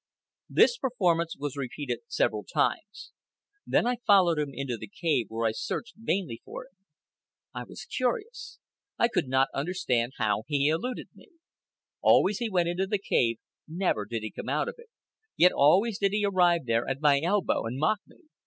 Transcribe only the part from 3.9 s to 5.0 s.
followed him into the